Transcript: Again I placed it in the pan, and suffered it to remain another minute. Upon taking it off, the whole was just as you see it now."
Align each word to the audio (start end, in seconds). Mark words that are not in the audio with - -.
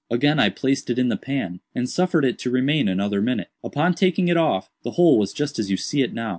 Again 0.09 0.39
I 0.39 0.49
placed 0.49 0.89
it 0.89 0.97
in 0.97 1.09
the 1.09 1.15
pan, 1.15 1.59
and 1.75 1.87
suffered 1.87 2.25
it 2.25 2.39
to 2.39 2.49
remain 2.49 2.87
another 2.87 3.21
minute. 3.21 3.49
Upon 3.63 3.93
taking 3.93 4.29
it 4.29 4.35
off, 4.37 4.67
the 4.81 4.91
whole 4.97 5.19
was 5.19 5.31
just 5.31 5.59
as 5.59 5.69
you 5.69 5.77
see 5.77 6.01
it 6.01 6.11
now." 6.11 6.29